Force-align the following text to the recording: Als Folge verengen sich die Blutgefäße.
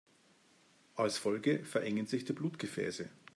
Als 0.95 1.19
Folge 1.19 1.63
verengen 1.63 2.07
sich 2.07 2.25
die 2.25 2.33
Blutgefäße. 2.33 3.07